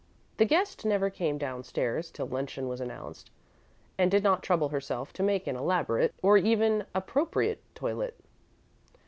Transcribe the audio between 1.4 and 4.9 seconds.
stairs till luncheon was announced, and did not trouble